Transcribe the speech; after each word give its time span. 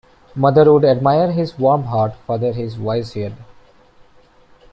Mother 0.33 0.73
would 0.73 0.83
admire 0.83 1.31
his 1.31 1.59
warm 1.59 1.83
heart, 1.83 2.15
father 2.25 2.51
his 2.53 2.75
wise 2.75 3.13
head. 3.13 3.35